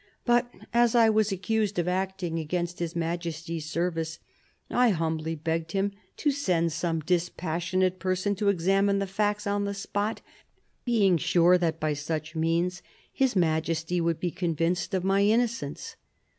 [0.25, 4.17] But as I was accused of acting against His Majesty's service,
[4.67, 9.75] I humbly begged him to send some dispassionate person to examine the facts on the
[9.75, 10.21] spot,
[10.85, 12.81] being sure that by such means
[13.13, 15.95] His Majesty would be convinced of my innocence."